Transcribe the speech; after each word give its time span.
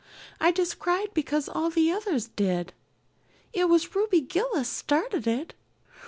"I 0.39 0.51
just 0.51 0.79
cried 0.79 1.13
because 1.13 1.47
all 1.47 1.69
the 1.69 1.91
others 1.91 2.29
did. 2.29 2.73
It 3.53 3.69
was 3.69 3.95
Ruby 3.95 4.21
Gillis 4.21 4.67
started 4.67 5.27
it. 5.27 5.53